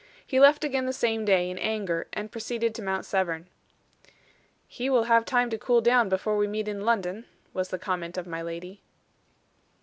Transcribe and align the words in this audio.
He 0.25 0.39
left 0.39 0.63
again 0.63 0.87
the 0.87 0.93
same 0.93 1.25
day, 1.25 1.47
in 1.51 1.59
anger, 1.59 2.07
and 2.11 2.31
proceeded 2.31 2.73
to 2.73 2.81
Mount 2.81 3.05
Severn. 3.05 3.45
"He 4.67 4.89
will 4.89 5.03
have 5.03 5.25
time 5.25 5.51
to 5.51 5.59
cool 5.59 5.79
down, 5.79 6.09
before 6.09 6.37
we 6.37 6.47
meet 6.47 6.67
in 6.67 6.81
London," 6.85 7.25
was 7.53 7.69
the 7.69 7.77
comment 7.77 8.17
of 8.17 8.25
my 8.25 8.41
lady. 8.41 8.81